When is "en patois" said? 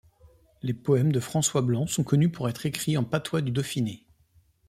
2.97-3.41